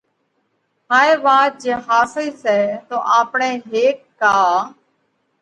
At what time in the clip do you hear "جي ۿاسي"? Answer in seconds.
1.63-2.27